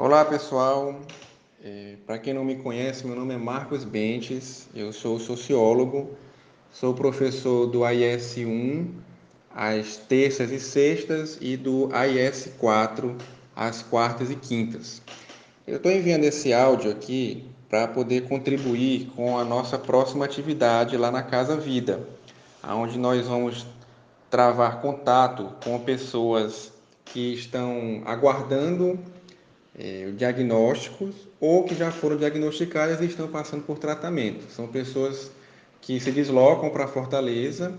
Olá 0.00 0.24
pessoal, 0.24 1.00
é, 1.60 1.96
para 2.06 2.20
quem 2.20 2.32
não 2.32 2.44
me 2.44 2.54
conhece, 2.54 3.04
meu 3.04 3.16
nome 3.16 3.34
é 3.34 3.36
Marcos 3.36 3.82
Bentes, 3.82 4.68
eu 4.72 4.92
sou 4.92 5.18
sociólogo, 5.18 6.10
sou 6.70 6.94
professor 6.94 7.66
do 7.66 7.84
AIS 7.84 8.36
1 8.36 8.94
às 9.52 9.96
terças 9.96 10.52
e 10.52 10.60
sextas 10.60 11.36
e 11.40 11.56
do 11.56 11.88
AIS 11.92 12.48
4 12.60 13.16
às 13.56 13.82
quartas 13.82 14.30
e 14.30 14.36
quintas. 14.36 15.02
Eu 15.66 15.78
estou 15.78 15.90
enviando 15.90 16.22
esse 16.22 16.52
áudio 16.52 16.92
aqui 16.92 17.50
para 17.68 17.88
poder 17.88 18.28
contribuir 18.28 19.10
com 19.16 19.36
a 19.36 19.44
nossa 19.44 19.76
próxima 19.76 20.24
atividade 20.24 20.96
lá 20.96 21.10
na 21.10 21.24
Casa 21.24 21.56
Vida, 21.56 22.08
onde 22.62 22.96
nós 22.96 23.26
vamos 23.26 23.66
travar 24.30 24.80
contato 24.80 25.54
com 25.64 25.76
pessoas 25.80 26.72
que 27.04 27.34
estão 27.34 28.02
aguardando 28.04 28.96
é, 29.78 30.10
diagnósticos 30.16 31.14
ou 31.40 31.62
que 31.64 31.74
já 31.74 31.90
foram 31.90 32.16
diagnosticadas 32.16 33.00
e 33.00 33.06
estão 33.06 33.28
passando 33.28 33.62
por 33.62 33.78
tratamento. 33.78 34.50
São 34.50 34.66
pessoas 34.66 35.30
que 35.80 36.00
se 36.00 36.10
deslocam 36.10 36.70
para 36.70 36.88
Fortaleza 36.88 37.72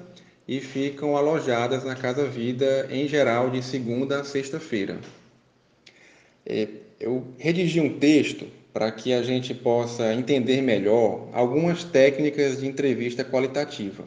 e 0.48 0.60
ficam 0.60 1.16
alojadas 1.16 1.84
na 1.84 1.96
Casa 1.96 2.26
Vida, 2.26 2.88
em 2.90 3.08
geral, 3.08 3.50
de 3.50 3.62
segunda 3.62 4.22
a 4.22 4.24
sexta-feira. 4.24 4.98
É, 6.46 6.68
eu 7.00 7.28
redigi 7.38 7.80
um 7.80 8.00
texto 8.00 8.48
para 8.74 8.92
que 8.92 9.14
a 9.14 9.22
gente 9.22 9.54
possa 9.54 10.14
entender 10.14 10.62
melhor 10.62 11.28
algumas 11.34 11.84
técnicas 11.84 12.60
de 12.60 12.68
entrevista 12.68 13.24
qualitativa. 13.24 14.06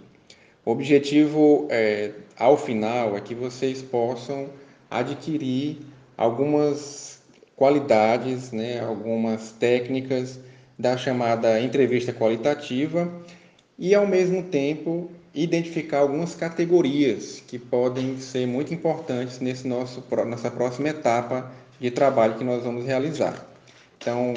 O 0.65 0.71
objetivo, 0.71 1.67
é, 1.71 2.13
ao 2.37 2.57
final, 2.57 3.17
é 3.17 3.21
que 3.21 3.35
vocês 3.35 3.83
possam 3.83 4.49
adquirir 4.91 5.79
algumas 6.17 7.12
qualidades, 7.63 8.51
né, 8.51 8.81
algumas 8.81 9.53
técnicas 9.53 10.41
da 10.77 10.97
chamada 10.97 11.61
entrevista 11.61 12.13
qualitativa 12.13 13.09
e, 13.79 13.95
ao 13.95 14.05
mesmo 14.05 14.43
tempo, 14.43 15.09
identificar 15.33 15.99
algumas 16.01 16.35
categorias 16.35 17.41
que 17.47 17.61
podem 17.61 18.19
ser 18.19 18.49
muito 18.49 18.75
importantes 18.75 19.39
nesse 19.39 19.69
nosso, 19.69 20.03
nessa 20.27 20.51
próxima 20.51 20.89
etapa 20.89 21.53
de 21.79 21.89
trabalho 21.93 22.35
que 22.35 22.43
nós 22.43 22.65
vamos 22.65 22.85
realizar. 22.85 23.47
Então, 23.97 24.35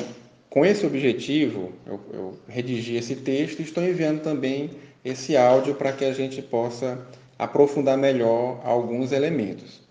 com 0.47 0.63
esse 0.63 0.85
objetivo, 0.85 1.71
eu, 1.83 1.99
eu 2.13 2.39
redigi 2.47 2.95
esse 2.95 3.15
texto 3.15 3.59
e 3.59 3.63
estou 3.63 3.83
enviando 3.83 4.21
também 4.21 4.69
esse 5.03 5.35
áudio 5.35 5.73
para 5.73 5.91
que 5.91 6.05
a 6.05 6.13
gente 6.13 6.43
possa 6.43 7.03
aprofundar 7.39 7.97
melhor 7.97 8.61
alguns 8.63 9.11
elementos. 9.11 9.84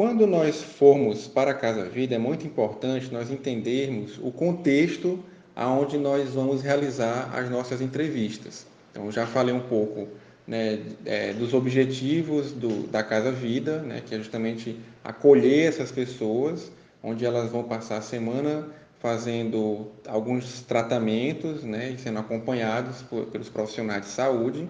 Quando 0.00 0.26
nós 0.26 0.62
formos 0.62 1.26
para 1.26 1.50
a 1.50 1.54
Casa 1.54 1.84
Vida, 1.84 2.14
é 2.14 2.18
muito 2.18 2.46
importante 2.46 3.12
nós 3.12 3.30
entendermos 3.30 4.18
o 4.22 4.32
contexto 4.32 5.22
aonde 5.54 5.98
nós 5.98 6.30
vamos 6.30 6.62
realizar 6.62 7.30
as 7.34 7.50
nossas 7.50 7.82
entrevistas. 7.82 8.66
Então, 8.90 9.12
já 9.12 9.26
falei 9.26 9.54
um 9.54 9.60
pouco 9.60 10.08
né, 10.46 10.78
é, 11.04 11.34
dos 11.34 11.52
objetivos 11.52 12.50
do, 12.50 12.86
da 12.86 13.02
Casa 13.02 13.30
Vida, 13.30 13.82
né, 13.82 14.00
que 14.00 14.14
é 14.14 14.16
justamente 14.16 14.80
acolher 15.04 15.68
essas 15.68 15.92
pessoas, 15.92 16.72
onde 17.02 17.26
elas 17.26 17.50
vão 17.50 17.64
passar 17.64 17.98
a 17.98 18.00
semana 18.00 18.68
fazendo 19.00 19.88
alguns 20.08 20.62
tratamentos 20.62 21.62
né, 21.62 21.90
e 21.90 21.98
sendo 21.98 22.20
acompanhados 22.20 23.02
por, 23.02 23.26
pelos 23.26 23.50
profissionais 23.50 24.06
de 24.06 24.08
saúde, 24.08 24.66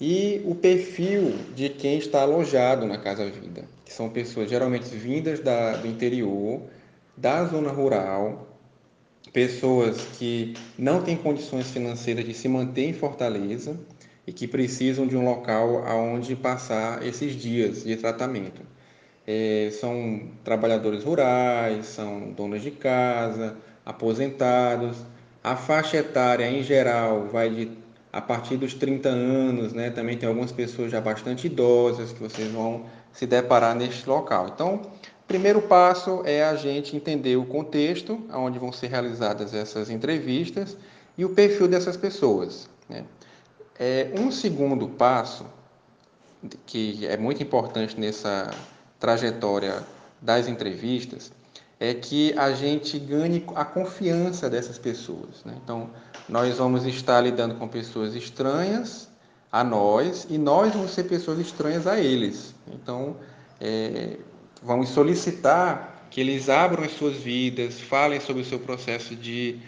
e 0.00 0.40
o 0.44 0.54
perfil 0.54 1.34
de 1.56 1.70
quem 1.70 1.98
está 1.98 2.22
alojado 2.22 2.86
na 2.86 2.98
Casa 2.98 3.28
Vida, 3.28 3.73
são 3.94 4.08
pessoas 4.10 4.50
geralmente 4.50 4.88
vindas 4.94 5.40
da, 5.40 5.76
do 5.76 5.86
interior, 5.86 6.62
da 7.16 7.44
zona 7.44 7.70
rural, 7.70 8.48
pessoas 9.32 10.00
que 10.18 10.54
não 10.78 11.02
têm 11.02 11.16
condições 11.16 11.70
financeiras 11.70 12.24
de 12.24 12.34
se 12.34 12.48
manter 12.48 12.84
em 12.84 12.92
Fortaleza 12.92 13.78
e 14.26 14.32
que 14.32 14.46
precisam 14.46 15.06
de 15.06 15.16
um 15.16 15.24
local 15.24 15.86
aonde 15.86 16.34
passar 16.36 17.06
esses 17.06 17.34
dias 17.34 17.84
de 17.84 17.96
tratamento 17.96 18.62
é, 19.26 19.70
são 19.72 20.28
trabalhadores 20.42 21.04
rurais, 21.04 21.86
são 21.86 22.32
donos 22.32 22.62
de 22.62 22.70
casa, 22.70 23.56
aposentados. 23.84 24.98
A 25.42 25.56
faixa 25.56 25.98
etária, 25.98 26.44
em 26.48 26.62
geral, 26.62 27.26
vai 27.26 27.50
de 27.50 27.84
a 28.12 28.20
partir 28.20 28.56
dos 28.56 28.74
30 28.74 29.08
anos, 29.08 29.72
né? 29.72 29.90
Também 29.90 30.16
tem 30.16 30.28
algumas 30.28 30.52
pessoas 30.52 30.90
já 30.90 31.00
bastante 31.00 31.48
idosas 31.48 32.12
que 32.12 32.20
vocês 32.20 32.48
vão 32.52 32.86
se 33.14 33.26
deparar 33.26 33.74
neste 33.74 34.06
local. 34.06 34.48
Então, 34.48 34.82
primeiro 35.26 35.62
passo 35.62 36.20
é 36.26 36.44
a 36.44 36.54
gente 36.56 36.94
entender 36.94 37.36
o 37.36 37.46
contexto 37.46 38.20
onde 38.32 38.58
vão 38.58 38.72
ser 38.72 38.88
realizadas 38.88 39.54
essas 39.54 39.88
entrevistas 39.88 40.76
e 41.16 41.24
o 41.24 41.30
perfil 41.30 41.66
dessas 41.66 41.96
pessoas. 41.96 42.68
Né? 42.88 43.04
É, 43.78 44.10
um 44.18 44.30
segundo 44.30 44.88
passo, 44.88 45.46
que 46.66 47.06
é 47.06 47.16
muito 47.16 47.42
importante 47.42 47.98
nessa 47.98 48.50
trajetória 49.00 49.82
das 50.20 50.48
entrevistas 50.48 51.32
é 51.80 51.92
que 51.94 52.32
a 52.38 52.52
gente 52.52 52.98
ganhe 52.98 53.44
a 53.54 53.64
confiança 53.64 54.48
dessas 54.48 54.78
pessoas. 54.78 55.44
Né? 55.44 55.54
Então, 55.62 55.90
nós 56.28 56.56
vamos 56.56 56.84
estar 56.86 57.20
lidando 57.20 57.56
com 57.56 57.68
pessoas 57.68 58.14
estranhas 58.14 59.08
a 59.54 59.62
nós 59.62 60.26
e 60.28 60.36
nós 60.36 60.72
vamos 60.72 60.90
ser 60.90 61.04
pessoas 61.04 61.38
estranhas 61.38 61.86
a 61.86 62.00
eles. 62.00 62.52
Então, 62.66 63.16
é, 63.60 64.16
vamos 64.60 64.88
solicitar 64.88 66.08
que 66.10 66.20
eles 66.20 66.48
abram 66.48 66.82
as 66.82 66.90
suas 66.90 67.18
vidas, 67.18 67.80
falem 67.80 68.18
sobre 68.18 68.42
o 68.42 68.44
seu 68.44 68.58
processo 68.58 69.14
de, 69.14 69.60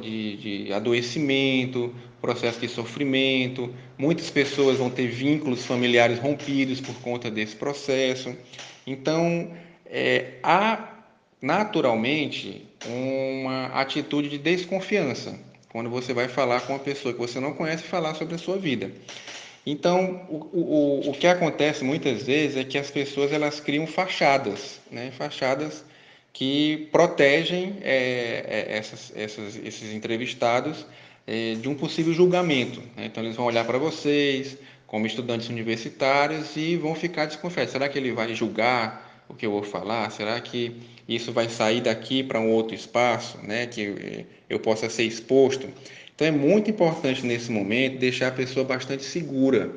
de, 0.00 0.36
de 0.64 0.72
adoecimento, 0.72 1.94
processo 2.22 2.58
de 2.58 2.68
sofrimento. 2.68 3.70
Muitas 3.98 4.30
pessoas 4.30 4.78
vão 4.78 4.88
ter 4.88 5.08
vínculos 5.08 5.66
familiares 5.66 6.18
rompidos 6.18 6.80
por 6.80 6.94
conta 7.02 7.30
desse 7.30 7.54
processo. 7.54 8.34
Então, 8.86 9.52
é, 9.84 10.38
há 10.42 11.02
naturalmente 11.42 12.66
uma 12.86 13.66
atitude 13.78 14.30
de 14.30 14.38
desconfiança 14.38 15.47
quando 15.70 15.90
você 15.90 16.12
vai 16.12 16.28
falar 16.28 16.62
com 16.62 16.72
uma 16.72 16.78
pessoa 16.78 17.12
que 17.12 17.20
você 17.20 17.38
não 17.40 17.52
conhece 17.52 17.82
falar 17.82 18.14
sobre 18.14 18.34
a 18.34 18.38
sua 18.38 18.56
vida. 18.56 18.90
Então, 19.66 20.26
o, 20.30 20.36
o, 20.52 21.10
o 21.10 21.12
que 21.12 21.26
acontece 21.26 21.84
muitas 21.84 22.22
vezes 22.22 22.56
é 22.56 22.64
que 22.64 22.78
as 22.78 22.90
pessoas 22.90 23.32
elas 23.32 23.60
criam 23.60 23.86
fachadas, 23.86 24.80
né? 24.90 25.10
fachadas 25.10 25.84
que 26.32 26.88
protegem 26.90 27.76
é, 27.82 28.44
é 28.48 28.76
essas, 28.78 29.12
essas, 29.14 29.56
esses 29.56 29.92
entrevistados 29.92 30.86
é, 31.26 31.54
de 31.54 31.68
um 31.68 31.74
possível 31.74 32.14
julgamento. 32.14 32.80
Né? 32.96 33.06
Então, 33.06 33.22
eles 33.22 33.36
vão 33.36 33.44
olhar 33.44 33.64
para 33.66 33.76
vocês 33.76 34.56
como 34.86 35.06
estudantes 35.06 35.50
universitários 35.50 36.56
e 36.56 36.76
vão 36.76 36.94
ficar 36.94 37.26
desconfiados. 37.26 37.72
Será 37.72 37.88
que 37.90 37.98
ele 37.98 38.12
vai 38.12 38.34
julgar 38.34 39.07
o 39.28 39.34
que 39.34 39.46
eu 39.46 39.50
vou 39.50 39.62
falar? 39.62 40.10
Será 40.10 40.40
que 40.40 40.76
isso 41.08 41.32
vai 41.32 41.48
sair 41.48 41.80
daqui 41.80 42.22
para 42.22 42.40
um 42.40 42.50
outro 42.50 42.74
espaço, 42.74 43.38
né? 43.42 43.66
que 43.66 44.26
eu 44.48 44.58
possa 44.58 44.88
ser 44.88 45.04
exposto? 45.04 45.68
Então, 46.14 46.26
é 46.26 46.30
muito 46.30 46.70
importante 46.70 47.24
nesse 47.24 47.50
momento 47.50 47.98
deixar 47.98 48.28
a 48.28 48.32
pessoa 48.32 48.64
bastante 48.64 49.04
segura, 49.04 49.70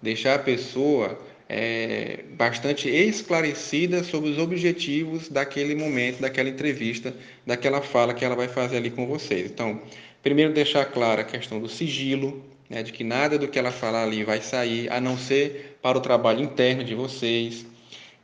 deixar 0.00 0.36
a 0.36 0.38
pessoa 0.38 1.18
é, 1.48 2.20
bastante 2.36 2.88
esclarecida 2.88 4.02
sobre 4.02 4.30
os 4.30 4.38
objetivos 4.38 5.28
daquele 5.28 5.74
momento, 5.74 6.20
daquela 6.20 6.48
entrevista, 6.48 7.14
daquela 7.46 7.82
fala 7.82 8.14
que 8.14 8.24
ela 8.24 8.34
vai 8.34 8.48
fazer 8.48 8.78
ali 8.78 8.90
com 8.90 9.06
vocês. 9.06 9.50
Então, 9.50 9.82
Primeiro, 10.24 10.54
deixar 10.54 10.86
clara 10.86 11.20
a 11.20 11.24
questão 11.24 11.60
do 11.60 11.68
sigilo, 11.68 12.42
né, 12.70 12.82
de 12.82 12.92
que 12.92 13.04
nada 13.04 13.38
do 13.38 13.46
que 13.46 13.58
ela 13.58 13.70
falar 13.70 14.04
ali 14.04 14.24
vai 14.24 14.40
sair, 14.40 14.90
a 14.90 14.98
não 14.98 15.18
ser 15.18 15.76
para 15.82 15.98
o 15.98 16.00
trabalho 16.00 16.40
interno 16.42 16.82
de 16.82 16.94
vocês. 16.94 17.66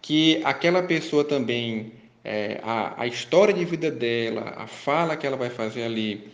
Que 0.03 0.41
aquela 0.45 0.83
pessoa 0.83 1.25
também, 1.25 1.93
é, 2.25 2.61
a, 2.63 3.03
a 3.03 3.07
história 3.07 3.53
de 3.53 3.65
vida 3.65 3.91
dela, 3.91 4.55
a 4.57 4.67
fala 4.67 5.17
que 5.17 5.27
ela 5.27 5.37
vai 5.37 5.51
fazer 5.51 5.83
ali, 5.83 6.29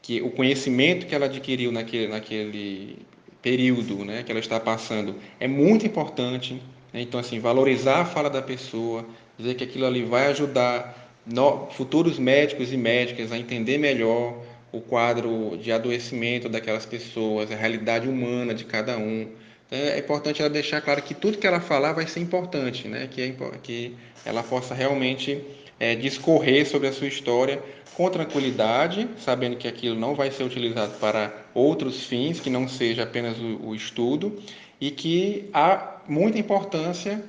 que 0.00 0.20
o 0.20 0.30
conhecimento 0.30 1.06
que 1.06 1.14
ela 1.14 1.26
adquiriu 1.26 1.70
naquele, 1.70 2.08
naquele 2.08 2.98
período 3.40 4.04
né, 4.04 4.22
que 4.22 4.30
ela 4.30 4.40
está 4.40 4.58
passando 4.58 5.16
é 5.38 5.46
muito 5.46 5.86
importante. 5.86 6.62
Né? 6.92 7.02
Então, 7.02 7.18
assim, 7.18 7.38
valorizar 7.38 8.00
a 8.00 8.04
fala 8.04 8.28
da 8.28 8.42
pessoa, 8.42 9.04
dizer 9.38 9.54
que 9.54 9.64
aquilo 9.64 9.86
ali 9.86 10.02
vai 10.02 10.26
ajudar 10.26 11.02
no, 11.26 11.66
futuros 11.70 12.18
médicos 12.18 12.72
e 12.72 12.76
médicas 12.76 13.32
a 13.32 13.38
entender 13.38 13.78
melhor 13.78 14.42
o 14.72 14.80
quadro 14.80 15.56
de 15.58 15.70
adoecimento 15.70 16.48
daquelas 16.48 16.86
pessoas, 16.86 17.52
a 17.52 17.56
realidade 17.56 18.08
humana 18.08 18.54
de 18.54 18.64
cada 18.64 18.96
um. 18.96 19.28
Então, 19.72 19.80
é 19.80 19.98
importante 19.98 20.42
ela 20.42 20.50
deixar 20.50 20.82
claro 20.82 21.00
que 21.00 21.14
tudo 21.14 21.38
que 21.38 21.46
ela 21.46 21.58
falar 21.58 21.94
vai 21.94 22.06
ser 22.06 22.20
importante, 22.20 22.86
né? 22.86 23.08
que, 23.10 23.22
é, 23.22 23.34
que 23.62 23.96
ela 24.22 24.42
possa 24.42 24.74
realmente 24.74 25.42
é, 25.80 25.94
discorrer 25.94 26.68
sobre 26.68 26.88
a 26.88 26.92
sua 26.92 27.08
história 27.08 27.58
com 27.94 28.10
tranquilidade, 28.10 29.08
sabendo 29.18 29.56
que 29.56 29.66
aquilo 29.66 29.98
não 29.98 30.14
vai 30.14 30.30
ser 30.30 30.44
utilizado 30.44 30.92
para 30.98 31.32
outros 31.54 32.04
fins, 32.04 32.38
que 32.38 32.50
não 32.50 32.68
seja 32.68 33.04
apenas 33.04 33.38
o, 33.38 33.68
o 33.68 33.74
estudo, 33.74 34.42
e 34.78 34.90
que 34.90 35.48
há 35.54 36.02
muita 36.06 36.38
importância 36.38 37.22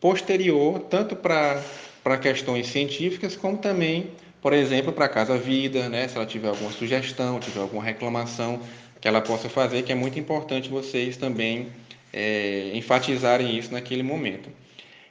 posterior, 0.00 0.78
tanto 0.88 1.16
para 1.16 2.16
questões 2.22 2.68
científicas, 2.68 3.34
como 3.34 3.58
também, 3.58 4.12
por 4.40 4.52
exemplo, 4.52 4.92
para 4.92 5.06
a 5.06 5.08
Casa 5.08 5.36
Vida, 5.36 5.88
né? 5.88 6.06
se 6.06 6.16
ela 6.16 6.26
tiver 6.26 6.48
alguma 6.48 6.70
sugestão, 6.70 7.40
tiver 7.40 7.60
alguma 7.60 7.82
reclamação 7.82 8.60
que 9.00 9.08
ela 9.08 9.20
possa 9.20 9.48
fazer, 9.48 9.82
que 9.82 9.90
é 9.90 9.96
muito 9.96 10.16
importante 10.16 10.68
vocês 10.68 11.16
também 11.16 11.66
é, 12.12 12.70
enfatizarem 12.74 13.56
isso 13.56 13.72
naquele 13.72 14.02
momento. 14.02 14.50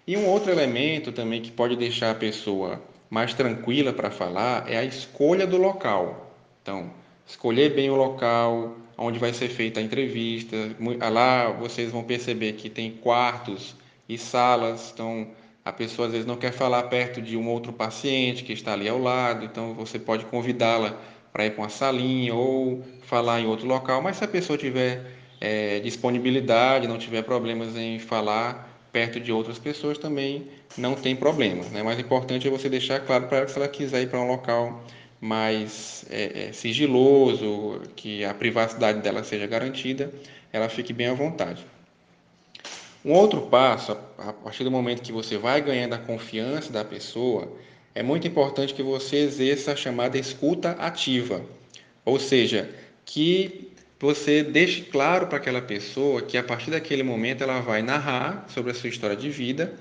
E 0.06 0.16
um 0.16 0.26
outro 0.28 0.52
elemento 0.52 1.12
também 1.12 1.42
que 1.42 1.52
pode 1.52 1.76
deixar 1.76 2.12
a 2.12 2.16
pessoa 2.16 2.82
mais 3.10 3.34
tranquila 3.34 3.94
para 3.94 4.10
falar 4.10 4.70
é 4.70 4.78
a 4.78 4.84
escolha 4.84 5.46
do 5.46 5.58
local. 5.58 6.34
Então, 6.62 6.92
escolher 7.26 7.74
bem 7.74 7.90
o 7.90 7.96
local 7.96 8.78
onde 8.98 9.20
vai 9.20 9.34
ser 9.34 9.50
feita 9.50 9.80
a 9.80 9.84
entrevista. 9.84 10.56
Lá 11.12 11.52
vocês 11.52 11.92
vão 11.92 12.04
perceber 12.04 12.54
que 12.54 12.70
tem 12.70 12.92
quartos 12.92 13.76
e 14.10 14.18
salas, 14.18 14.92
então 14.94 15.28
a 15.64 15.72
pessoa 15.72 16.08
às 16.08 16.14
vezes 16.14 16.26
não 16.26 16.38
quer 16.38 16.52
falar 16.52 16.84
perto 16.84 17.22
de 17.22 17.38
um 17.38 17.48
outro 17.50 17.72
paciente 17.74 18.44
que 18.44 18.54
está 18.54 18.74
ali 18.74 18.88
ao 18.88 18.98
lado, 18.98 19.46
então 19.46 19.74
você 19.74 20.00
pode 20.00 20.26
convidá-la 20.26 20.98
para 21.32 21.46
ir 21.46 21.52
para 21.52 21.64
uma 21.64 21.70
salinha 21.70 22.34
ou 22.34 22.84
falar 23.04 23.42
em 23.42 23.46
outro 23.46 23.68
local, 23.68 24.02
mas 24.02 24.18
se 24.18 24.24
a 24.24 24.28
pessoa 24.28 24.58
tiver 24.58 25.17
é, 25.40 25.80
disponibilidade, 25.80 26.88
não 26.88 26.98
tiver 26.98 27.22
problemas 27.24 27.76
em 27.76 28.00
falar 28.00 28.68
perto 28.92 29.20
de 29.20 29.32
outras 29.32 29.60
pessoas, 29.60 29.98
também 29.98 30.48
não 30.78 30.96
tem 30.96 31.16
problema. 31.16 31.64
Né? 31.66 31.84
Mas 31.84 31.98
o 31.98 32.02
importante 32.02 32.48
é 32.48 32.52
você 32.52 32.70
deixar 32.70 33.00
claro 33.02 33.28
para 33.28 33.38
ela 33.38 33.46
que 33.46 33.52
se 33.52 33.60
ela 33.60 33.68
quiser 33.68 34.02
ir 34.02 34.10
para 34.10 34.20
um 34.20 34.28
local 34.28 34.84
mais 35.20 36.06
é, 36.10 36.48
é, 36.48 36.54
sigiloso, 36.54 37.82
que 37.96 38.24
a 38.24 38.34
privacidade 38.34 39.02
dela 39.02 39.24
seja 39.24 39.48
garantida, 39.48 40.12
ela 40.52 40.70
fique 40.70 40.94
bem 40.94 41.08
à 41.08 41.14
vontade. 41.14 41.66
Um 43.04 43.14
outro 43.14 43.42
passo, 43.42 43.98
a 44.18 44.34
partir 44.34 44.64
do 44.64 44.72
momento 44.72 45.02
que 45.02 45.12
você 45.12 45.38
vai 45.38 45.62
ganhando 45.62 45.94
a 45.94 45.98
confiança 45.98 46.72
da 46.72 46.84
pessoa, 46.84 47.52
é 47.96 48.04
muito 48.04 48.28
importante 48.28 48.74
que 48.74 48.84
você 48.84 49.18
exerça 49.18 49.72
a 49.72 49.76
chamada 49.76 50.18
escuta 50.18 50.72
ativa, 50.72 51.42
ou 52.04 52.20
seja, 52.20 52.70
que 53.06 53.67
você 54.00 54.44
deixe 54.44 54.82
claro 54.84 55.28
para 55.28 55.38
aquela 55.38 55.62
pessoa 55.62 56.22
que 56.22 56.38
a 56.38 56.44
partir 56.44 56.72
daquele 56.72 57.04
momento 57.04 57.44
ela 57.44 57.60
vai 57.60 57.82
narrar 57.82 58.46
sobre 58.50 58.72
a 58.72 58.74
sua 58.74 58.90
história 58.90 59.16
de 59.16 59.30
vida, 59.30 59.74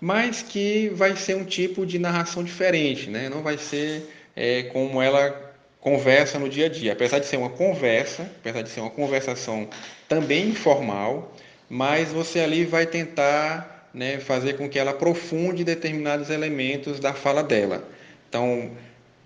mas 0.00 0.42
que 0.42 0.90
vai 0.90 1.16
ser 1.16 1.36
um 1.36 1.44
tipo 1.44 1.84
de 1.84 1.98
narração 1.98 2.44
diferente, 2.44 3.10
né? 3.10 3.28
não 3.28 3.42
vai 3.42 3.58
ser 3.58 4.08
é, 4.36 4.64
como 4.64 5.02
ela 5.02 5.48
conversa 5.80 6.38
no 6.38 6.48
dia 6.48 6.66
a 6.66 6.68
dia. 6.68 6.92
Apesar 6.92 7.18
de 7.18 7.26
ser 7.26 7.36
uma 7.36 7.50
conversa, 7.50 8.30
apesar 8.40 8.62
de 8.62 8.68
ser 8.68 8.80
uma 8.80 8.90
conversação 8.90 9.68
também 10.08 10.50
informal, 10.50 11.34
mas 11.68 12.12
você 12.12 12.40
ali 12.40 12.64
vai 12.64 12.86
tentar 12.86 13.90
né, 13.92 14.18
fazer 14.18 14.56
com 14.56 14.68
que 14.68 14.78
ela 14.78 14.92
aprofunde 14.92 15.64
determinados 15.64 16.30
elementos 16.30 17.00
da 17.00 17.12
fala 17.12 17.42
dela. 17.42 17.88
Então, 18.28 18.70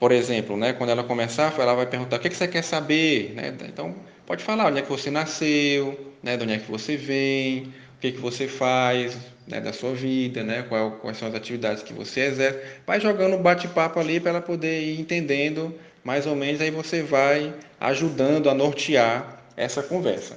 por 0.03 0.11
exemplo, 0.11 0.57
né, 0.57 0.73
quando 0.73 0.91
ela 0.91 1.05
começar, 1.05 1.55
ela 1.57 1.75
vai 1.77 1.87
perguntar 1.87 2.17
o 2.17 2.19
que, 2.19 2.29
que 2.29 2.35
você 2.35 2.49
quer 2.49 2.65
saber. 2.65 3.35
Né? 3.37 3.55
Então, 3.69 3.95
pode 4.27 4.43
falar 4.43 4.67
onde 4.67 4.81
é 4.81 4.83
que 4.83 4.89
você 4.89 5.13
nasceu, 5.13 6.13
né, 6.21 6.37
de 6.37 6.43
onde 6.43 6.55
é 6.55 6.59
que 6.59 6.69
você 6.69 6.97
vem, 6.97 7.67
o 7.67 8.01
que, 8.01 8.11
que 8.11 8.19
você 8.19 8.49
faz 8.49 9.17
né, 9.47 9.61
da 9.61 9.73
sua 9.73 9.95
vida, 9.95 10.43
né, 10.43 10.65
qual, 10.69 10.91
quais 11.01 11.19
são 11.19 11.29
as 11.29 11.37
atividades 11.37 11.85
que 11.85 11.93
você 11.93 12.23
exerce. 12.23 12.59
Vai 12.85 13.01
jogando 13.01 13.37
um 13.37 13.43
bate-papo 13.43 14.01
ali 14.01 14.19
para 14.19 14.31
ela 14.31 14.41
poder 14.41 14.83
ir 14.83 14.99
entendendo 15.01 15.73
mais 16.03 16.27
ou 16.27 16.35
menos, 16.35 16.61
aí 16.61 16.73
você 16.73 17.01
vai 17.01 17.55
ajudando 17.79 18.51
a 18.51 18.55
nortear 18.55 19.41
essa 19.57 19.85
conversa. 19.85 20.37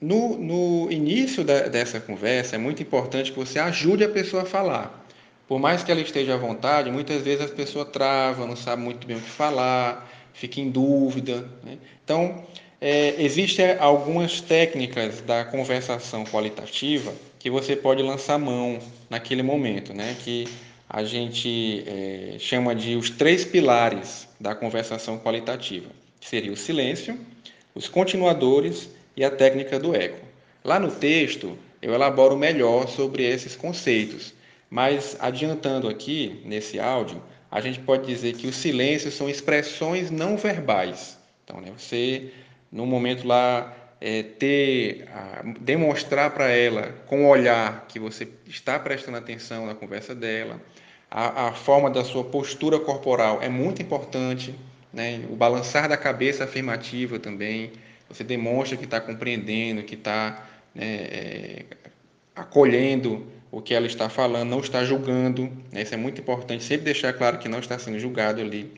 No, 0.00 0.36
no 0.36 0.90
início 0.90 1.44
da, 1.44 1.68
dessa 1.68 2.00
conversa, 2.00 2.56
é 2.56 2.58
muito 2.58 2.82
importante 2.82 3.30
que 3.30 3.38
você 3.38 3.60
ajude 3.60 4.02
a 4.02 4.08
pessoa 4.08 4.42
a 4.42 4.44
falar. 4.44 5.05
Por 5.48 5.60
mais 5.60 5.84
que 5.84 5.92
ela 5.92 6.00
esteja 6.00 6.34
à 6.34 6.36
vontade, 6.36 6.90
muitas 6.90 7.22
vezes 7.22 7.44
a 7.44 7.54
pessoa 7.54 7.84
trava, 7.84 8.46
não 8.46 8.56
sabe 8.56 8.82
muito 8.82 9.06
bem 9.06 9.16
o 9.16 9.20
que 9.20 9.30
falar, 9.30 10.10
fica 10.32 10.60
em 10.60 10.70
dúvida. 10.70 11.48
Né? 11.62 11.78
Então, 12.04 12.44
é, 12.80 13.14
existem 13.22 13.76
algumas 13.78 14.40
técnicas 14.40 15.20
da 15.20 15.44
conversação 15.44 16.24
qualitativa 16.24 17.12
que 17.38 17.48
você 17.48 17.76
pode 17.76 18.02
lançar 18.02 18.38
mão 18.38 18.80
naquele 19.08 19.42
momento, 19.42 19.94
né? 19.94 20.16
que 20.18 20.48
a 20.88 21.04
gente 21.04 21.84
é, 21.86 22.36
chama 22.38 22.74
de 22.74 22.96
os 22.96 23.10
três 23.10 23.44
pilares 23.44 24.28
da 24.40 24.54
conversação 24.54 25.18
qualitativa, 25.18 25.90
seria 26.20 26.52
o 26.52 26.56
silêncio, 26.56 27.18
os 27.74 27.88
continuadores 27.88 28.88
e 29.16 29.24
a 29.24 29.30
técnica 29.30 29.78
do 29.78 29.94
eco. 29.94 30.26
Lá 30.64 30.80
no 30.80 30.90
texto, 30.90 31.56
eu 31.80 31.94
elaboro 31.94 32.36
melhor 32.36 32.88
sobre 32.88 33.24
esses 33.24 33.54
conceitos, 33.54 34.34
mas 34.70 35.16
adiantando 35.20 35.88
aqui, 35.88 36.40
nesse 36.44 36.78
áudio, 36.80 37.22
a 37.50 37.60
gente 37.60 37.78
pode 37.80 38.06
dizer 38.06 38.34
que 38.34 38.46
os 38.46 38.56
silêncios 38.56 39.14
são 39.14 39.28
expressões 39.28 40.10
não 40.10 40.36
verbais. 40.36 41.18
Então, 41.44 41.60
né, 41.60 41.72
você, 41.76 42.32
no 42.70 42.84
momento 42.84 43.26
lá, 43.26 43.72
é, 44.00 44.22
ter, 44.22 45.08
a, 45.12 45.42
demonstrar 45.60 46.30
para 46.30 46.50
ela, 46.50 46.94
com 47.06 47.24
o 47.24 47.28
olhar, 47.28 47.86
que 47.88 47.98
você 47.98 48.28
está 48.46 48.78
prestando 48.78 49.16
atenção 49.16 49.66
na 49.66 49.74
conversa 49.74 50.14
dela, 50.14 50.60
a, 51.10 51.48
a 51.48 51.52
forma 51.52 51.88
da 51.88 52.04
sua 52.04 52.24
postura 52.24 52.78
corporal 52.80 53.40
é 53.40 53.48
muito 53.48 53.80
importante, 53.80 54.54
né? 54.92 55.24
o 55.30 55.36
balançar 55.36 55.88
da 55.88 55.96
cabeça 55.96 56.44
afirmativa 56.44 57.18
também, 57.18 57.72
você 58.08 58.24
demonstra 58.24 58.76
que 58.76 58.84
está 58.84 59.00
compreendendo, 59.00 59.82
que 59.82 59.94
está 59.94 60.46
né, 60.74 60.84
é, 60.84 61.64
acolhendo 62.34 63.26
o 63.50 63.60
que 63.60 63.74
ela 63.74 63.86
está 63.86 64.08
falando, 64.08 64.48
não 64.48 64.60
está 64.60 64.84
julgando. 64.84 65.50
Né? 65.72 65.82
Isso 65.82 65.94
é 65.94 65.96
muito 65.96 66.20
importante, 66.20 66.64
sempre 66.64 66.84
deixar 66.84 67.12
claro 67.12 67.38
que 67.38 67.48
não 67.48 67.58
está 67.58 67.78
sendo 67.78 67.98
julgado 67.98 68.40
ali. 68.40 68.72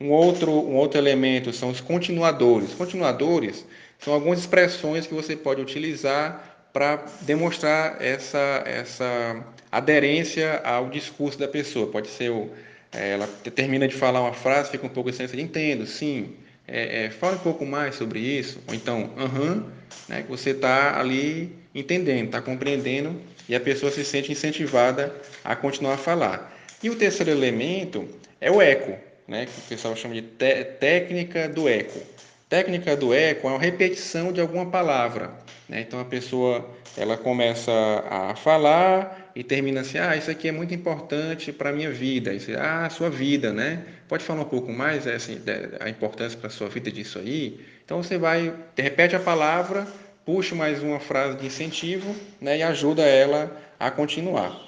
Um 0.00 0.10
outro, 0.10 0.50
um 0.50 0.74
outro 0.74 0.98
elemento 0.98 1.52
são 1.52 1.70
os 1.70 1.80
continuadores. 1.80 2.74
Continuadores 2.74 3.64
são 3.98 4.12
algumas 4.12 4.40
expressões 4.40 5.06
que 5.06 5.14
você 5.14 5.36
pode 5.36 5.60
utilizar 5.60 6.68
para 6.72 7.04
demonstrar 7.20 8.02
essa, 8.02 8.62
essa 8.66 9.44
aderência 9.70 10.60
ao 10.64 10.88
discurso 10.88 11.38
da 11.38 11.46
pessoa. 11.46 11.86
Pode 11.86 12.08
ser 12.08 12.30
o, 12.30 12.50
é, 12.92 13.12
ela 13.12 13.26
termina 13.54 13.86
de 13.88 13.94
falar 13.94 14.20
uma 14.20 14.32
frase, 14.32 14.70
fica 14.70 14.86
um 14.86 14.90
pouco 14.90 15.10
assim, 15.10 15.24
entendo, 15.40 15.86
sim, 15.86 16.34
é, 16.66 17.04
é, 17.04 17.10
fala 17.10 17.36
um 17.36 17.40
pouco 17.40 17.66
mais 17.66 17.94
sobre 17.96 18.20
isso, 18.20 18.60
ou 18.66 18.74
então, 18.74 19.10
aham, 19.18 19.66
né, 20.08 20.22
que 20.22 20.30
você 20.30 20.50
está 20.50 20.98
ali 20.98 21.52
entendendo, 21.74 22.26
está 22.26 22.40
compreendendo 22.40 23.20
e 23.48 23.54
a 23.54 23.60
pessoa 23.60 23.90
se 23.90 24.04
sente 24.04 24.30
incentivada 24.30 25.14
a 25.42 25.56
continuar 25.56 25.94
a 25.94 25.98
falar. 25.98 26.54
E 26.82 26.90
o 26.90 26.96
terceiro 26.96 27.30
elemento 27.30 28.08
é 28.40 28.50
o 28.50 28.60
eco, 28.60 28.96
né, 29.26 29.46
que 29.46 29.58
o 29.58 29.64
pessoal 29.68 29.96
chama 29.96 30.14
de 30.14 30.22
técnica 30.22 31.48
do 31.48 31.68
eco. 31.68 31.98
Técnica 32.48 32.96
do 32.96 33.12
eco 33.12 33.48
é 33.48 33.50
uma 33.50 33.58
repetição 33.58 34.32
de 34.32 34.40
alguma 34.40 34.66
palavra. 34.66 35.32
Né? 35.68 35.80
Então 35.80 35.98
a 35.98 36.04
pessoa 36.04 36.68
ela 36.96 37.16
começa 37.16 37.72
a 38.08 38.36
falar 38.36 39.32
e 39.34 39.42
termina 39.42 39.80
assim, 39.80 39.98
ah, 39.98 40.16
isso 40.16 40.30
aqui 40.30 40.48
é 40.48 40.52
muito 40.52 40.72
importante 40.72 41.52
para 41.52 41.70
a 41.70 41.72
minha 41.72 41.90
vida. 41.90 42.32
Isso, 42.32 42.52
ah, 42.56 42.88
sua 42.88 43.10
vida, 43.10 43.52
né? 43.52 43.82
Pode 44.06 44.22
falar 44.22 44.42
um 44.42 44.48
pouco 44.48 44.72
mais 44.72 45.06
assim, 45.06 45.40
a 45.80 45.88
importância 45.88 46.38
para 46.38 46.46
a 46.46 46.50
sua 46.50 46.68
vida 46.68 46.92
disso 46.92 47.18
aí? 47.18 47.58
Então 47.84 48.02
você 48.02 48.16
vai, 48.16 48.54
repete 48.76 49.16
a 49.16 49.20
palavra, 49.20 49.88
puxa 50.24 50.54
mais 50.54 50.82
uma 50.82 50.98
frase 50.98 51.36
de 51.36 51.46
incentivo 51.46 52.14
né, 52.40 52.58
e 52.58 52.62
ajuda 52.62 53.02
ela 53.02 53.54
a 53.78 53.90
continuar. 53.90 54.58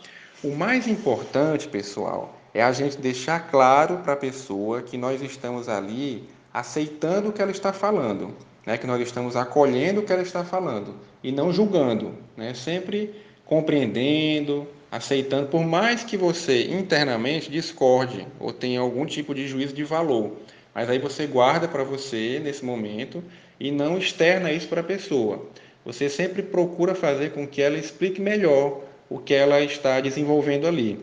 O 0.44 0.54
mais 0.54 0.86
importante, 0.86 1.66
pessoal, 1.66 2.38
é 2.52 2.62
a 2.62 2.72
gente 2.72 2.98
deixar 2.98 3.50
claro 3.50 3.98
para 3.98 4.12
a 4.12 4.16
pessoa 4.16 4.82
que 4.82 4.96
nós 4.96 5.22
estamos 5.22 5.68
ali 5.68 6.28
aceitando 6.52 7.28
o 7.28 7.32
que 7.32 7.40
ela 7.40 7.50
está 7.50 7.72
falando, 7.72 8.34
né? 8.64 8.78
que 8.78 8.86
nós 8.86 9.00
estamos 9.00 9.36
acolhendo 9.36 10.00
o 10.00 10.02
que 10.04 10.12
ela 10.12 10.22
está 10.22 10.44
falando 10.44 10.94
e 11.22 11.32
não 11.32 11.52
julgando, 11.52 12.14
né? 12.36 12.54
sempre 12.54 13.14
compreendendo, 13.44 14.66
aceitando, 14.90 15.48
por 15.48 15.64
mais 15.64 16.02
que 16.02 16.16
você 16.16 16.64
internamente 16.70 17.50
discorde 17.50 18.26
ou 18.40 18.52
tenha 18.52 18.80
algum 18.80 19.04
tipo 19.04 19.34
de 19.34 19.46
juízo 19.46 19.74
de 19.74 19.84
valor. 19.84 20.36
Mas 20.76 20.90
aí 20.90 20.98
você 20.98 21.26
guarda 21.26 21.66
para 21.66 21.82
você 21.82 22.38
nesse 22.38 22.62
momento 22.62 23.24
e 23.58 23.70
não 23.70 23.96
externa 23.96 24.52
isso 24.52 24.68
para 24.68 24.82
a 24.82 24.84
pessoa. 24.84 25.48
Você 25.86 26.10
sempre 26.10 26.42
procura 26.42 26.94
fazer 26.94 27.32
com 27.32 27.48
que 27.48 27.62
ela 27.62 27.78
explique 27.78 28.20
melhor 28.20 28.82
o 29.08 29.18
que 29.18 29.32
ela 29.32 29.58
está 29.62 29.98
desenvolvendo 30.02 30.66
ali. 30.66 31.00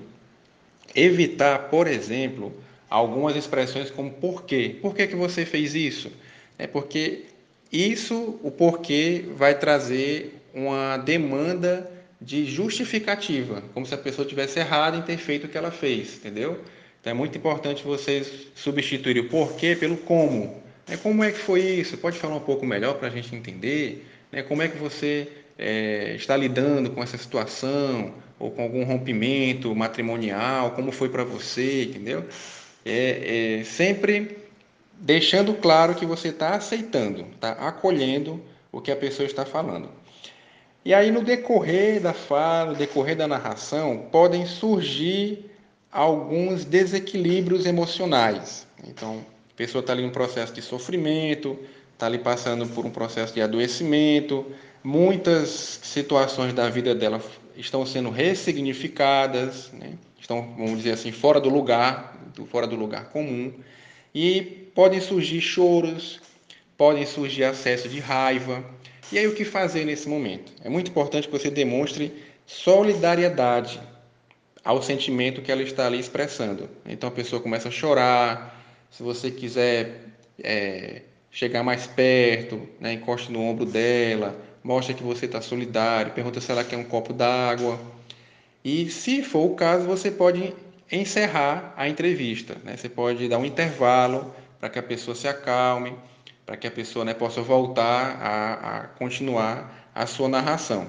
Evitar, 0.93 1.69
por 1.69 1.87
exemplo, 1.87 2.53
algumas 2.87 3.35
expressões 3.35 3.89
como 3.89 4.11
porquê. 4.11 4.75
Por 4.79 4.93
que, 4.93 5.07
que 5.07 5.15
você 5.15 5.43
fez 5.43 5.73
isso? 5.73 6.11
É 6.59 6.67
porque 6.67 7.23
isso, 7.71 8.39
o 8.43 8.51
porquê, 8.51 9.25
vai 9.35 9.57
trazer 9.57 10.39
uma 10.53 10.97
demanda 10.97 11.91
de 12.21 12.45
justificativa, 12.45 13.63
como 13.73 13.87
se 13.87 13.95
a 13.95 13.97
pessoa 13.97 14.27
tivesse 14.27 14.59
errado 14.59 14.99
em 14.99 15.01
ter 15.01 15.17
feito 15.17 15.47
o 15.47 15.49
que 15.49 15.57
ela 15.57 15.71
fez, 15.71 16.17
entendeu? 16.17 16.59
Então 17.03 17.11
é 17.11 17.13
muito 17.13 17.37
importante 17.37 17.83
vocês 17.83 18.31
substituírem 18.55 19.23
o 19.23 19.27
porquê 19.27 19.75
pelo 19.75 19.97
como. 19.97 20.63
É, 20.87 20.95
como 20.95 21.21
é 21.21 21.33
que 21.33 21.37
foi 21.37 21.59
isso? 21.59 21.97
Pode 21.97 22.17
falar 22.17 22.37
um 22.37 22.39
pouco 22.39 22.65
melhor 22.65 22.93
para 22.93 23.09
a 23.09 23.11
gente 23.11 23.35
entender? 23.35 24.07
Né? 24.31 24.41
Como 24.41 24.61
é 24.61 24.69
que 24.69 24.77
você 24.77 25.27
é, 25.57 26.15
está 26.15 26.37
lidando 26.37 26.91
com 26.91 27.03
essa 27.03 27.17
situação 27.17 28.13
ou 28.39 28.51
com 28.51 28.63
algum 28.63 28.85
rompimento 28.85 29.75
matrimonial, 29.75 30.71
como 30.71 30.93
foi 30.93 31.09
para 31.09 31.25
você, 31.25 31.83
entendeu? 31.83 32.25
É, 32.85 33.59
é, 33.59 33.63
sempre 33.65 34.37
deixando 34.93 35.53
claro 35.55 35.95
que 35.95 36.05
você 36.05 36.29
está 36.29 36.51
aceitando, 36.55 37.25
está 37.33 37.51
acolhendo 37.51 38.41
o 38.71 38.79
que 38.79 38.89
a 38.89 38.95
pessoa 38.95 39.27
está 39.27 39.45
falando. 39.45 39.89
E 40.85 40.93
aí, 40.93 41.11
no 41.11 41.21
decorrer 41.21 41.99
da 41.99 42.13
fala, 42.13 42.71
no 42.71 42.77
decorrer 42.77 43.17
da 43.17 43.27
narração, 43.27 44.07
podem 44.09 44.45
surgir 44.45 45.51
alguns 45.93 46.65
desequilíbrios 46.65 47.67
emocionais. 47.67 48.67
Então, 48.87 49.23
a 49.53 49.55
pessoa 49.55 49.81
está 49.81 49.93
ali 49.93 50.01
em 50.01 50.07
um 50.07 50.11
processo 50.11 50.51
de 50.51 50.61
sofrimento, 50.61 51.57
está 51.93 52.07
ali 52.07 52.17
passando 52.17 52.65
por 52.67 52.83
um 52.83 52.89
processo 52.89 53.31
de 53.33 53.41
adoecimento, 53.41 54.43
muitas 54.83 55.79
situações 55.83 56.51
da 56.51 56.67
vida 56.67 56.95
dela 56.95 57.21
estão 57.55 57.85
sendo 57.85 58.09
ressignificadas, 58.09 59.71
né? 59.71 59.93
estão, 60.19 60.55
vamos 60.57 60.77
dizer 60.77 60.93
assim, 60.93 61.11
fora 61.11 61.39
do 61.39 61.49
lugar, 61.49 62.19
fora 62.49 62.65
do 62.65 62.75
lugar 62.75 63.09
comum, 63.09 63.53
e 64.15 64.41
podem 64.73 64.99
surgir 64.99 65.41
choros, 65.41 66.19
podem 66.75 67.05
surgir 67.05 67.43
acesso 67.43 67.87
de 67.87 67.99
raiva. 67.99 68.65
E 69.11 69.19
aí 69.19 69.27
o 69.27 69.35
que 69.35 69.45
fazer 69.45 69.85
nesse 69.85 70.09
momento? 70.09 70.51
É 70.63 70.69
muito 70.69 70.89
importante 70.89 71.27
que 71.27 71.31
você 71.31 71.51
demonstre 71.51 72.11
solidariedade 72.47 73.79
ao 74.63 74.81
sentimento 74.81 75.41
que 75.41 75.51
ela 75.51 75.61
está 75.61 75.85
ali 75.87 75.99
expressando. 75.99 76.69
Então 76.85 77.09
a 77.09 77.11
pessoa 77.11 77.41
começa 77.41 77.67
a 77.67 77.71
chorar. 77.71 78.61
Se 78.89 79.03
você 79.03 79.29
quiser 79.29 80.05
é, 80.41 81.01
chegar 81.29 81.63
mais 81.63 81.85
perto, 81.87 82.67
né, 82.79 82.93
encoste 82.93 83.31
no 83.31 83.41
ombro 83.41 83.65
dela, 83.65 84.39
mostra 84.63 84.93
que 84.93 85.03
você 85.03 85.25
está 85.25 85.41
solidário, 85.41 86.13
pergunta 86.13 86.39
se 86.39 86.51
ela 86.51 86.63
quer 86.63 86.77
um 86.77 86.83
copo 86.83 87.11
d'água. 87.11 87.79
E 88.63 88.89
se 88.89 89.21
for 89.21 89.45
o 89.51 89.55
caso, 89.55 89.85
você 89.85 90.09
pode 90.09 90.53
encerrar 90.91 91.73
a 91.75 91.89
entrevista. 91.89 92.55
Né? 92.63 92.77
Você 92.77 92.87
pode 92.87 93.27
dar 93.27 93.39
um 93.39 93.45
intervalo 93.45 94.33
para 94.59 94.69
que 94.69 94.79
a 94.79 94.83
pessoa 94.83 95.15
se 95.15 95.27
acalme, 95.27 95.93
para 96.45 96.55
que 96.55 96.67
a 96.67 96.71
pessoa 96.71 97.03
né, 97.03 97.13
possa 97.13 97.41
voltar 97.41 98.17
a, 98.21 98.77
a 98.77 98.87
continuar 98.87 99.89
a 99.93 100.05
sua 100.05 100.29
narração. 100.29 100.87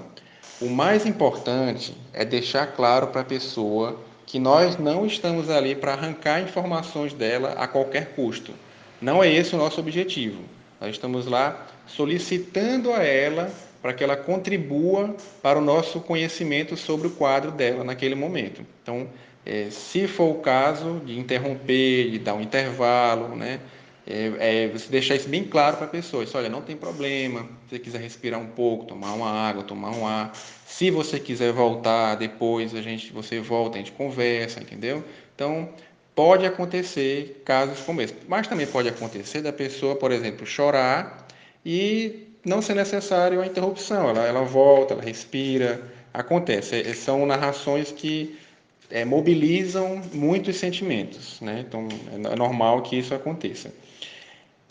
O 0.61 0.69
mais 0.69 1.05
importante 1.05 1.93
é 2.13 2.23
deixar 2.23 2.67
claro 2.67 3.07
para 3.07 3.21
a 3.21 3.25
pessoa 3.25 3.99
que 4.25 4.39
nós 4.39 4.77
não 4.77 5.05
estamos 5.05 5.49
ali 5.49 5.75
para 5.75 5.91
arrancar 5.91 6.41
informações 6.41 7.13
dela 7.13 7.53
a 7.57 7.67
qualquer 7.67 8.15
custo. 8.15 8.53
Não 9.01 9.21
é 9.21 9.29
esse 9.29 9.53
o 9.53 9.57
nosso 9.57 9.81
objetivo. 9.81 10.41
Nós 10.79 10.91
estamos 10.91 11.25
lá 11.25 11.67
solicitando 11.85 12.93
a 12.93 13.03
ela 13.03 13.51
para 13.81 13.93
que 13.93 14.03
ela 14.03 14.15
contribua 14.15 15.15
para 15.43 15.59
o 15.59 15.61
nosso 15.61 15.99
conhecimento 15.99 16.77
sobre 16.77 17.07
o 17.07 17.11
quadro 17.11 17.51
dela 17.51 17.83
naquele 17.83 18.15
momento. 18.15 18.65
Então, 18.81 19.07
é, 19.45 19.67
se 19.69 20.07
for 20.07 20.31
o 20.31 20.39
caso 20.39 21.01
de 21.05 21.19
interromper, 21.19 22.11
de 22.11 22.19
dar 22.19 22.33
um 22.33 22.41
intervalo, 22.41 23.35
né? 23.35 23.59
É, 24.07 24.65
é, 24.65 24.67
você 24.67 24.87
deixar 24.89 25.15
isso 25.15 25.27
bem 25.27 25.43
claro 25.43 25.77
para 25.77 25.87
a 25.87 25.89
pessoa. 25.89 26.23
Isso, 26.23 26.37
olha, 26.37 26.49
não 26.49 26.61
tem 26.61 26.77
problema. 26.77 27.41
Se 27.41 27.69
você 27.69 27.79
quiser 27.79 27.99
respirar 27.99 28.39
um 28.39 28.47
pouco, 28.47 28.85
tomar 28.85 29.13
uma 29.13 29.29
água, 29.29 29.63
tomar 29.63 29.91
um 29.91 30.05
ar. 30.05 30.31
Se 30.65 30.91
você 30.91 31.19
quiser 31.19 31.51
voltar 31.51 32.15
depois, 32.15 32.75
a 32.75 32.81
gente, 32.81 33.11
você 33.11 33.39
volta, 33.39 33.77
a 33.77 33.79
gente 33.79 33.91
conversa, 33.91 34.59
entendeu? 34.59 35.03
Então, 35.33 35.69
pode 36.13 36.45
acontecer 36.45 37.41
casos 37.43 37.79
como 37.79 38.01
esse. 38.01 38.13
Mas 38.27 38.47
também 38.47 38.67
pode 38.67 38.87
acontecer 38.87 39.41
da 39.41 39.51
pessoa, 39.51 39.95
por 39.95 40.11
exemplo, 40.11 40.45
chorar 40.45 41.27
e 41.65 42.27
não 42.45 42.61
ser 42.61 42.75
necessário 42.75 43.41
a 43.41 43.45
interrupção. 43.47 44.09
Ela, 44.09 44.25
ela 44.27 44.43
volta, 44.43 44.93
ela 44.93 45.03
respira. 45.03 45.81
Acontece. 46.13 46.75
É, 46.75 46.93
são 46.93 47.25
narrações 47.25 47.91
que 47.91 48.37
é, 48.89 49.05
mobilizam 49.05 50.01
muitos 50.13 50.57
sentimentos. 50.57 51.39
Né? 51.41 51.65
Então, 51.67 51.87
é, 52.11 52.33
é 52.33 52.35
normal 52.35 52.81
que 52.81 52.97
isso 52.97 53.13
aconteça. 53.13 53.71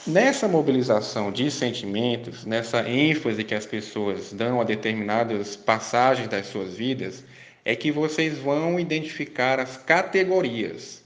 Nessa 0.07 0.47
mobilização 0.47 1.33
de 1.33 1.51
sentimentos, 1.51 2.45
nessa 2.45 2.87
ênfase 2.87 3.43
que 3.43 3.55
as 3.55 3.65
pessoas 3.65 4.35
dão 4.35 4.61
a 4.61 4.65
determinadas 4.65 5.57
passagens 5.57 6.29
das 6.29 6.47
suas 6.47 6.75
vidas, 6.75 7.25
é 7.65 7.75
que 7.75 7.91
vocês 7.91 8.37
vão 8.37 8.79
identificar 8.79 9.59
as 9.59 9.79
categorias, 9.79 11.03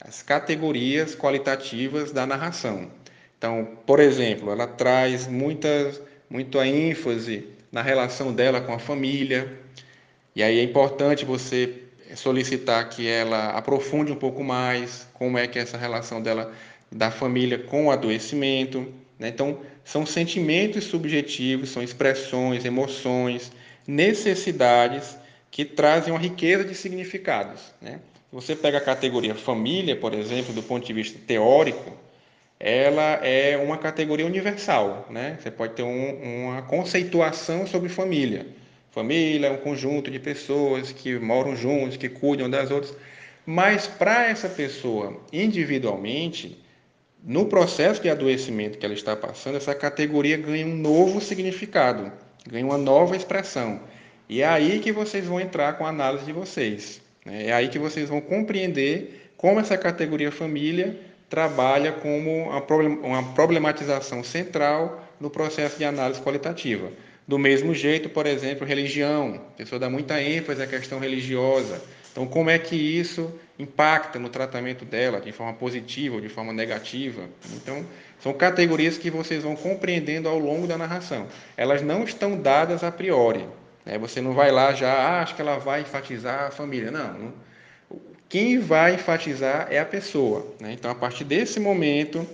as 0.00 0.22
categorias 0.22 1.14
qualitativas 1.14 2.10
da 2.10 2.26
narração. 2.26 2.90
Então, 3.36 3.76
por 3.84 4.00
exemplo, 4.00 4.50
ela 4.50 4.66
traz 4.66 5.26
muita, 5.26 5.68
muita 6.30 6.66
ênfase 6.66 7.48
na 7.70 7.82
relação 7.82 8.32
dela 8.32 8.62
com 8.62 8.72
a 8.72 8.78
família, 8.78 9.60
e 10.34 10.42
aí 10.42 10.58
é 10.58 10.62
importante 10.62 11.26
você 11.26 11.81
solicitar 12.14 12.88
que 12.88 13.08
ela 13.08 13.50
aprofunde 13.50 14.12
um 14.12 14.16
pouco 14.16 14.42
mais 14.42 15.06
como 15.14 15.38
é 15.38 15.46
que 15.46 15.58
é 15.58 15.62
essa 15.62 15.76
relação 15.76 16.20
dela 16.22 16.52
da 16.90 17.10
família 17.10 17.58
com 17.58 17.86
o 17.86 17.90
adoecimento. 17.90 18.92
Né? 19.18 19.28
Então, 19.28 19.60
são 19.84 20.04
sentimentos 20.04 20.84
subjetivos, 20.84 21.70
são 21.70 21.82
expressões, 21.82 22.64
emoções, 22.64 23.50
necessidades 23.86 25.16
que 25.50 25.64
trazem 25.64 26.12
uma 26.12 26.20
riqueza 26.20 26.64
de 26.64 26.74
significados. 26.74 27.60
Né? 27.80 28.00
Você 28.32 28.56
pega 28.56 28.78
a 28.78 28.80
categoria 28.80 29.34
família, 29.34 29.96
por 29.96 30.14
exemplo, 30.14 30.54
do 30.54 30.62
ponto 30.62 30.86
de 30.86 30.92
vista 30.92 31.18
teórico, 31.26 31.92
ela 32.58 33.14
é 33.24 33.56
uma 33.56 33.76
categoria 33.76 34.24
universal, 34.24 35.08
né? 35.10 35.36
Você 35.40 35.50
pode 35.50 35.74
ter 35.74 35.82
um, 35.82 36.44
uma 36.44 36.62
conceituação 36.62 37.66
sobre 37.66 37.88
família. 37.88 38.46
Família 38.92 39.48
é 39.48 39.50
um 39.50 39.56
conjunto 39.56 40.10
de 40.10 40.18
pessoas 40.18 40.92
que 40.92 41.18
moram 41.18 41.56
juntos, 41.56 41.96
que 41.96 42.10
cuidam 42.10 42.48
das 42.48 42.70
outras. 42.70 42.94
Mas 43.44 43.86
para 43.86 44.28
essa 44.28 44.50
pessoa 44.50 45.18
individualmente, 45.32 46.62
no 47.24 47.46
processo 47.46 48.02
de 48.02 48.10
adoecimento 48.10 48.76
que 48.76 48.84
ela 48.84 48.94
está 48.94 49.16
passando, 49.16 49.56
essa 49.56 49.74
categoria 49.74 50.36
ganha 50.36 50.66
um 50.66 50.76
novo 50.76 51.22
significado, 51.22 52.12
ganha 52.46 52.66
uma 52.66 52.76
nova 52.76 53.16
expressão. 53.16 53.80
E 54.28 54.42
é 54.42 54.46
aí 54.46 54.78
que 54.78 54.92
vocês 54.92 55.24
vão 55.24 55.40
entrar 55.40 55.78
com 55.78 55.86
a 55.86 55.88
análise 55.88 56.26
de 56.26 56.32
vocês. 56.32 57.00
Né? 57.24 57.46
É 57.46 57.52
aí 57.52 57.68
que 57.68 57.78
vocês 57.78 58.10
vão 58.10 58.20
compreender 58.20 59.30
como 59.38 59.58
essa 59.58 59.78
categoria 59.78 60.30
família 60.30 61.00
trabalha 61.30 61.92
como 61.92 62.50
uma 63.02 63.32
problematização 63.32 64.22
central 64.22 65.02
no 65.18 65.30
processo 65.30 65.78
de 65.78 65.84
análise 65.86 66.20
qualitativa. 66.20 66.92
Do 67.32 67.38
mesmo 67.38 67.74
jeito, 67.74 68.10
por 68.10 68.26
exemplo, 68.26 68.66
religião. 68.66 69.40
A 69.54 69.56
pessoa 69.56 69.78
dá 69.78 69.88
muita 69.88 70.20
ênfase 70.20 70.62
à 70.62 70.66
questão 70.66 70.98
religiosa. 70.98 71.80
Então, 72.12 72.26
como 72.26 72.50
é 72.50 72.58
que 72.58 72.76
isso 72.76 73.32
impacta 73.58 74.18
no 74.18 74.28
tratamento 74.28 74.84
dela, 74.84 75.18
de 75.18 75.32
forma 75.32 75.54
positiva 75.54 76.16
ou 76.16 76.20
de 76.20 76.28
forma 76.28 76.52
negativa? 76.52 77.22
Então, 77.54 77.86
são 78.20 78.34
categorias 78.34 78.98
que 78.98 79.10
vocês 79.10 79.44
vão 79.44 79.56
compreendendo 79.56 80.28
ao 80.28 80.38
longo 80.38 80.66
da 80.66 80.76
narração. 80.76 81.26
Elas 81.56 81.80
não 81.80 82.04
estão 82.04 82.36
dadas 82.36 82.84
a 82.84 82.92
priori. 82.92 83.46
Né? 83.86 83.96
Você 83.96 84.20
não 84.20 84.34
vai 84.34 84.52
lá 84.52 84.74
já, 84.74 84.92
ah, 84.92 85.22
acho 85.22 85.34
que 85.34 85.40
ela 85.40 85.56
vai 85.56 85.80
enfatizar 85.80 86.48
a 86.48 86.50
família. 86.50 86.90
Não, 86.90 87.32
quem 88.28 88.58
vai 88.58 88.96
enfatizar 88.96 89.68
é 89.70 89.78
a 89.78 89.86
pessoa. 89.86 90.46
Né? 90.60 90.74
Então, 90.74 90.90
a 90.90 90.94
partir 90.94 91.24
desse 91.24 91.58
momento, 91.58 92.26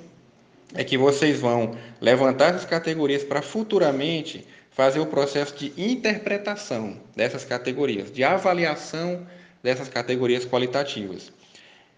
é 0.75 0.83
que 0.83 0.99
vocês 0.99 1.41
vão 1.41 1.77
levantar 2.01 2.49
essas 2.49 2.65
categorias 2.65 3.23
para 3.23 3.41
futuramente 3.41 4.45
fazer 4.79 5.01
o 5.01 5.07
processo 5.07 5.57
de 5.57 5.73
interpretação 5.77 7.01
dessas 7.17 7.45
categorias, 7.45 8.13
de 8.13 8.23
avaliação 8.23 9.27
dessas 9.61 9.89
categorias 9.89 10.45
qualitativas. 10.47 11.33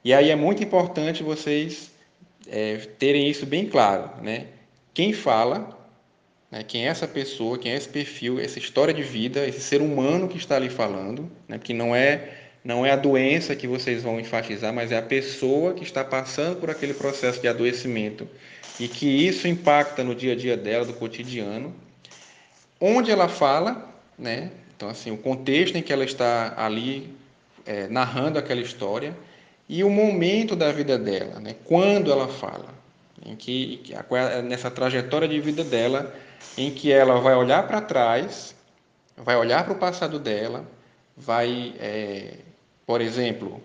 E 0.03 0.15
aí 0.15 0.31
é 0.31 0.35
muito 0.35 0.65
importante 0.65 1.23
vocês 1.23 1.91
é, 2.49 2.79
terem 2.99 3.29
isso 3.29 3.45
bem 3.45 3.67
claro. 3.67 4.11
Né? 4.23 4.47
Quem 4.95 5.13
fala, 5.13 5.79
né, 6.51 6.65
quem 6.67 6.87
é 6.87 6.89
essa 6.89 7.07
pessoa, 7.07 7.59
quem 7.59 7.73
é 7.73 7.77
esse 7.77 7.87
perfil, 7.91 8.41
essa 8.41 8.59
história 8.59 8.95
de 8.95 9.03
vida, 9.03 9.47
esse 9.47 9.61
ser 9.61 9.83
humano 9.83 10.27
que 10.27 10.39
está 10.39 10.57
ali 10.57 10.71
falando, 10.71 11.31
né, 11.47 11.61
não 11.75 11.95
é 11.95 12.31
não 12.65 12.85
é 12.85 12.93
a 12.93 12.97
doença 12.97 13.55
que 13.55 13.67
vocês 13.67 14.03
vão 14.03 14.19
enfatizar, 14.19 14.73
mas 14.73 14.91
é 14.91 14.97
a 14.97 15.03
pessoa 15.03 15.75
que 15.75 15.83
está 15.83 16.03
passando 16.03 16.57
por 16.57 16.71
aquele 16.71 16.95
processo 16.95 17.43
de 17.43 17.49
adoecimento 17.49 18.27
e 18.79 18.89
que 18.89 19.07
isso 19.07 19.47
impacta 19.49 20.03
no 20.03 20.15
dia 20.15 20.33
a 20.33 20.37
dia 20.37 20.57
dela, 20.57 20.87
do 20.87 20.95
cotidiano. 20.95 21.75
Onde 22.81 23.11
ela 23.11 23.29
fala, 23.29 23.89
né? 24.19 24.51
Então, 24.77 24.89
assim, 24.89 25.11
o 25.11 25.19
contexto 25.19 25.77
em 25.77 25.83
que 25.83 25.93
ela 25.93 26.05
está 26.05 26.55
ali 26.57 27.15
é, 27.67 27.87
narrando 27.89 28.39
aquela 28.39 28.61
história 28.61 29.15
e 29.69 29.85
o 29.85 29.91
momento 29.91 30.57
da 30.57 30.73
vida 30.73 30.99
dela, 30.99 31.39
né? 31.39 31.55
Quando 31.65 32.11
ela 32.11 32.27
fala, 32.27 32.75
em 33.25 33.37
que 33.37 33.83
nessa 34.45 34.71
trajetória 34.71 35.29
de 35.29 35.39
vida 35.41 35.63
dela, 35.63 36.15
em 36.57 36.71
que 36.71 36.91
ela 36.91 37.21
vai 37.21 37.35
olhar 37.35 37.67
para 37.69 37.81
trás, 37.81 38.55
vai 39.17 39.37
olhar 39.37 39.65
para 39.65 39.75
o 39.75 39.79
passado 39.79 40.19
dela, 40.19 40.65
vai 41.17 41.75
é, 41.79 42.39
por 42.87 43.01
exemplo, 43.01 43.63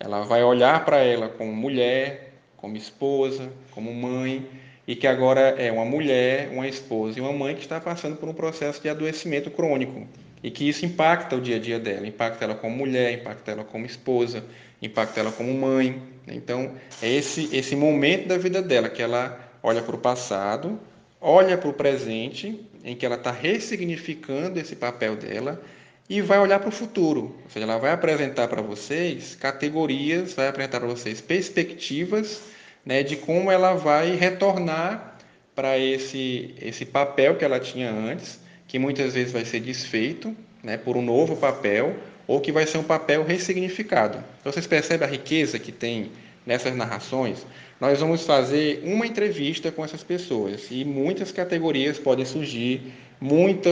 ela 0.00 0.22
vai 0.22 0.42
olhar 0.42 0.84
para 0.84 0.96
ela 0.96 1.28
como 1.28 1.52
mulher, 1.52 2.32
como 2.56 2.76
esposa, 2.76 3.52
como 3.70 3.94
mãe, 3.94 4.48
e 4.90 4.96
que 4.96 5.06
agora 5.06 5.54
é 5.56 5.70
uma 5.70 5.84
mulher, 5.84 6.48
uma 6.52 6.66
esposa 6.66 7.16
e 7.16 7.22
uma 7.22 7.32
mãe 7.32 7.54
que 7.54 7.60
está 7.60 7.80
passando 7.80 8.16
por 8.16 8.28
um 8.28 8.34
processo 8.34 8.82
de 8.82 8.88
adoecimento 8.88 9.48
crônico 9.48 10.04
e 10.42 10.50
que 10.50 10.68
isso 10.68 10.84
impacta 10.84 11.36
o 11.36 11.40
dia 11.40 11.58
a 11.58 11.58
dia 11.60 11.78
dela, 11.78 12.08
impacta 12.08 12.44
ela 12.44 12.56
como 12.56 12.74
mulher, 12.74 13.12
impacta 13.12 13.52
ela 13.52 13.62
como 13.62 13.86
esposa, 13.86 14.44
impacta 14.82 15.20
ela 15.20 15.30
como 15.30 15.54
mãe. 15.54 16.02
Então, 16.26 16.72
é 17.00 17.08
esse, 17.08 17.48
esse 17.56 17.76
momento 17.76 18.26
da 18.26 18.36
vida 18.36 18.60
dela 18.60 18.88
que 18.88 19.00
ela 19.00 19.38
olha 19.62 19.80
para 19.80 19.94
o 19.94 19.98
passado, 19.98 20.76
olha 21.20 21.56
para 21.56 21.70
o 21.70 21.72
presente, 21.72 22.60
em 22.82 22.96
que 22.96 23.06
ela 23.06 23.14
está 23.14 23.30
ressignificando 23.30 24.58
esse 24.58 24.74
papel 24.74 25.14
dela 25.14 25.62
e 26.08 26.20
vai 26.20 26.40
olhar 26.40 26.58
para 26.58 26.68
o 26.68 26.72
futuro. 26.72 27.36
Ou 27.44 27.50
seja, 27.50 27.64
ela 27.64 27.78
vai 27.78 27.92
apresentar 27.92 28.48
para 28.48 28.60
vocês 28.60 29.36
categorias, 29.36 30.32
vai 30.32 30.48
apresentar 30.48 30.80
para 30.80 30.88
vocês 30.88 31.20
perspectivas 31.20 32.58
né, 32.90 33.04
de 33.04 33.14
como 33.14 33.52
ela 33.52 33.74
vai 33.74 34.16
retornar 34.16 35.16
para 35.54 35.78
esse, 35.78 36.56
esse 36.60 36.84
papel 36.84 37.36
que 37.36 37.44
ela 37.44 37.60
tinha 37.60 37.88
antes, 37.88 38.40
que 38.66 38.80
muitas 38.80 39.14
vezes 39.14 39.32
vai 39.32 39.44
ser 39.44 39.60
desfeito 39.60 40.36
né, 40.60 40.76
por 40.76 40.96
um 40.96 41.02
novo 41.02 41.36
papel, 41.36 41.94
ou 42.26 42.40
que 42.40 42.50
vai 42.50 42.66
ser 42.66 42.78
um 42.78 42.82
papel 42.82 43.22
ressignificado. 43.22 44.18
Então, 44.40 44.50
vocês 44.50 44.66
percebem 44.66 45.06
a 45.06 45.10
riqueza 45.10 45.56
que 45.56 45.70
tem 45.70 46.10
nessas 46.44 46.74
narrações? 46.74 47.46
Nós 47.80 48.00
vamos 48.00 48.26
fazer 48.26 48.82
uma 48.84 49.06
entrevista 49.06 49.70
com 49.70 49.84
essas 49.84 50.02
pessoas 50.02 50.66
e 50.68 50.84
muitas 50.84 51.30
categorias 51.30 51.96
podem 51.96 52.24
surgir, 52.24 52.92
muita 53.20 53.70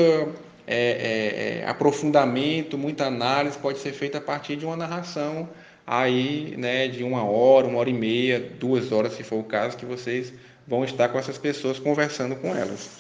é, 0.65 1.59
é, 1.59 1.63
é 1.65 1.69
aprofundamento, 1.69 2.79
muita 2.79 3.07
análise 3.07 3.59
pode 3.59 3.81
ser 3.81 3.91
feita 3.91 4.19
a 4.19 4.21
partir 4.21 4.55
de 4.55 4.65
uma 4.65 4.77
narração 4.77 5.49
aí, 5.89 6.55
né, 6.59 6.87
de 6.87 7.03
uma 7.03 7.25
hora, 7.25 7.67
uma 7.67 7.79
hora 7.79 7.89
e 7.89 7.95
meia, 7.95 8.39
duas 8.39 8.93
horas, 8.93 9.15
se 9.15 9.23
for 9.23 9.37
o 9.37 9.43
caso, 9.43 9.75
que 9.75 9.87
vocês 9.87 10.35
vão 10.67 10.85
estar 10.85 11.09
com 11.09 11.19
essas 11.19 11.39
pessoas 11.39 11.79
conversando 11.79 12.37
com 12.37 12.55
elas. 12.55 12.91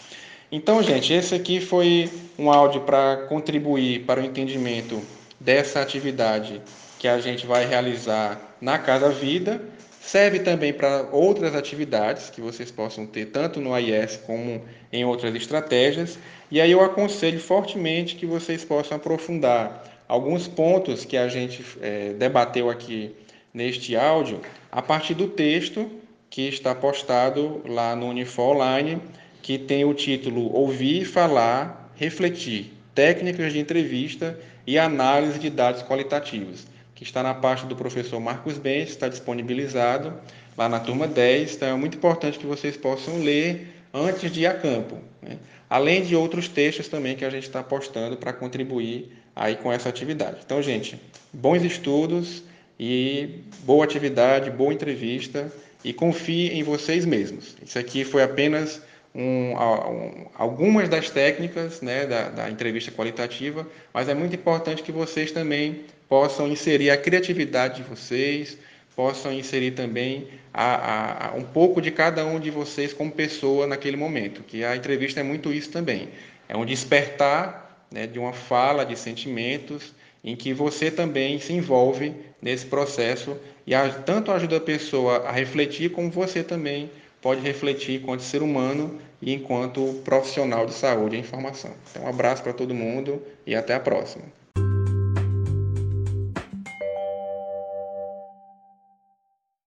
Então, 0.50 0.82
gente, 0.82 1.12
esse 1.12 1.34
aqui 1.34 1.60
foi 1.60 2.10
um 2.38 2.50
áudio 2.50 2.80
para 2.80 3.26
contribuir 3.28 4.06
para 4.06 4.22
o 4.22 4.24
entendimento 4.24 5.02
dessa 5.38 5.82
atividade 5.82 6.62
que 6.98 7.06
a 7.06 7.20
gente 7.20 7.46
vai 7.46 7.66
realizar 7.66 8.40
na 8.58 8.78
Casa 8.78 9.10
Vida. 9.10 9.60
Serve 10.00 10.38
também 10.38 10.72
para 10.72 11.10
outras 11.12 11.54
atividades 11.54 12.30
que 12.30 12.40
vocês 12.40 12.70
possam 12.70 13.06
ter, 13.06 13.26
tanto 13.26 13.60
no 13.60 13.74
AIS 13.74 14.16
como 14.24 14.62
em 14.90 15.04
outras 15.04 15.34
estratégias. 15.34 16.18
E 16.50 16.58
aí 16.58 16.70
eu 16.70 16.82
aconselho 16.82 17.38
fortemente 17.38 18.16
que 18.16 18.24
vocês 18.24 18.64
possam 18.64 18.96
aprofundar 18.96 19.84
alguns 20.08 20.48
pontos 20.48 21.04
que 21.04 21.16
a 21.16 21.28
gente 21.28 21.62
é, 21.82 22.14
debateu 22.14 22.70
aqui 22.70 23.14
neste 23.52 23.94
áudio 23.94 24.40
a 24.72 24.80
partir 24.80 25.14
do 25.14 25.28
texto 25.28 25.88
que 26.30 26.48
está 26.48 26.74
postado 26.74 27.62
lá 27.66 27.94
no 27.94 28.08
Unifor 28.08 28.56
Online, 28.56 29.00
que 29.42 29.58
tem 29.58 29.84
o 29.84 29.94
título 29.94 30.52
Ouvir, 30.54 31.04
Falar, 31.04 31.92
Refletir, 31.94 32.72
Técnicas 32.94 33.52
de 33.52 33.58
Entrevista 33.58 34.38
e 34.66 34.78
Análise 34.78 35.38
de 35.38 35.50
Dados 35.50 35.82
Qualitativos, 35.82 36.66
que 36.94 37.02
está 37.02 37.22
na 37.22 37.34
parte 37.34 37.66
do 37.66 37.76
professor 37.76 38.20
Marcos 38.20 38.58
Bentes, 38.58 38.90
está 38.90 39.08
disponibilizado 39.08 40.12
lá 40.56 40.68
na 40.68 40.80
turma 40.80 41.06
10, 41.06 41.54
então 41.54 41.68
é 41.68 41.74
muito 41.74 41.96
importante 41.96 42.38
que 42.38 42.46
vocês 42.46 42.76
possam 42.76 43.22
ler 43.22 43.74
antes 43.94 44.30
de 44.30 44.40
ir 44.40 44.46
a 44.46 44.54
campo, 44.54 44.98
né? 45.22 45.38
Além 45.68 46.02
de 46.02 46.16
outros 46.16 46.48
textos 46.48 46.88
também 46.88 47.16
que 47.16 47.24
a 47.24 47.30
gente 47.30 47.44
está 47.44 47.62
postando 47.62 48.16
para 48.16 48.32
contribuir 48.32 49.10
aí 49.34 49.56
com 49.56 49.72
essa 49.72 49.88
atividade. 49.88 50.38
Então, 50.44 50.62
gente, 50.62 51.00
bons 51.32 51.62
estudos 51.62 52.42
e 52.78 53.40
boa 53.60 53.84
atividade, 53.84 54.50
boa 54.50 54.72
entrevista 54.72 55.52
e 55.84 55.92
confie 55.92 56.48
em 56.48 56.62
vocês 56.62 57.04
mesmos. 57.04 57.56
Isso 57.64 57.78
aqui 57.78 58.04
foi 58.04 58.22
apenas 58.22 58.82
um, 59.14 59.52
um, 59.52 60.26
algumas 60.34 60.88
das 60.88 61.10
técnicas 61.10 61.80
né, 61.80 62.06
da, 62.06 62.28
da 62.28 62.50
entrevista 62.50 62.90
qualitativa, 62.90 63.66
mas 63.92 64.08
é 64.08 64.14
muito 64.14 64.34
importante 64.34 64.82
que 64.82 64.92
vocês 64.92 65.32
também 65.32 65.84
possam 66.08 66.48
inserir 66.48 66.90
a 66.90 66.96
criatividade 66.96 67.82
de 67.82 67.88
vocês, 67.88 68.58
possam 68.98 69.32
inserir 69.32 69.70
também 69.70 70.26
a, 70.52 70.74
a, 70.74 71.28
a, 71.28 71.34
um 71.36 71.44
pouco 71.44 71.80
de 71.80 71.92
cada 71.92 72.26
um 72.26 72.40
de 72.40 72.50
vocês 72.50 72.92
como 72.92 73.12
pessoa 73.12 73.64
naquele 73.64 73.96
momento, 73.96 74.42
que 74.42 74.64
a 74.64 74.74
entrevista 74.74 75.20
é 75.20 75.22
muito 75.22 75.52
isso 75.52 75.70
também. 75.70 76.08
É 76.48 76.56
um 76.56 76.66
despertar 76.66 77.86
né, 77.92 78.08
de 78.08 78.18
uma 78.18 78.32
fala, 78.32 78.84
de 78.84 78.98
sentimentos, 78.98 79.94
em 80.24 80.34
que 80.34 80.52
você 80.52 80.90
também 80.90 81.38
se 81.38 81.52
envolve 81.52 82.12
nesse 82.42 82.66
processo 82.66 83.36
e 83.64 83.72
a, 83.72 83.88
tanto 83.88 84.32
ajuda 84.32 84.56
a 84.56 84.60
pessoa 84.60 85.18
a 85.18 85.30
refletir, 85.30 85.92
como 85.92 86.10
você 86.10 86.42
também 86.42 86.90
pode 87.22 87.40
refletir 87.40 88.00
enquanto 88.00 88.22
ser 88.22 88.42
humano 88.42 89.00
e 89.22 89.32
enquanto 89.32 90.02
profissional 90.04 90.66
de 90.66 90.74
saúde 90.74 91.14
e 91.14 91.20
informação. 91.20 91.70
Então, 91.88 92.02
um 92.02 92.08
abraço 92.08 92.42
para 92.42 92.52
todo 92.52 92.74
mundo 92.74 93.22
e 93.46 93.54
até 93.54 93.74
a 93.74 93.80
próxima. 93.80 94.24